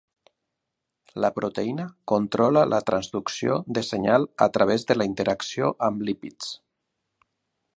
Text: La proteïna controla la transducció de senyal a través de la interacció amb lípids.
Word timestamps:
La 1.25 1.29
proteïna 1.35 1.85
controla 2.11 2.63
la 2.71 2.79
transducció 2.87 3.59
de 3.79 3.83
senyal 3.89 4.25
a 4.47 4.49
través 4.57 4.87
de 4.93 4.97
la 4.99 5.07
interacció 5.11 5.71
amb 5.89 6.03
lípids. 6.09 6.49